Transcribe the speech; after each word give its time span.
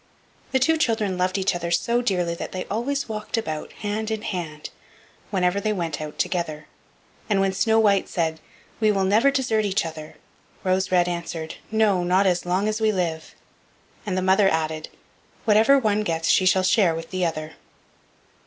The 0.51 0.57
two 0.57 0.79
children 0.79 1.15
loved 1.15 1.37
each 1.37 1.53
other 1.53 1.69
so 1.69 2.01
dearly 2.01 2.33
that 2.33 2.53
they 2.53 2.65
always 2.69 3.07
walked 3.07 3.37
about 3.37 3.71
hand 3.85 4.09
in 4.09 4.23
hand 4.23 4.71
whenever 5.29 5.61
they 5.61 5.73
went 5.73 6.01
out 6.01 6.17
together, 6.17 6.65
and 7.29 7.39
when 7.39 7.53
Snow 7.53 7.77
white 7.79 8.09
said, 8.09 8.39
"We 8.79 8.91
will 8.91 9.03
never 9.03 9.29
desert 9.29 9.63
each 9.63 9.85
other," 9.85 10.15
Rose 10.63 10.91
red 10.91 11.07
answered: 11.07 11.57
"No, 11.69 12.03
not 12.03 12.25
as 12.25 12.47
long 12.47 12.67
as 12.67 12.81
we 12.81 12.91
live"; 12.91 13.35
and 14.03 14.17
the 14.17 14.23
mother 14.23 14.49
added: 14.49 14.89
"Whatever 15.45 15.77
one 15.77 16.01
gets 16.01 16.29
she 16.29 16.47
shall 16.47 16.63
share 16.63 16.95
with 16.95 17.11
the 17.11 17.23
other." 17.23 17.53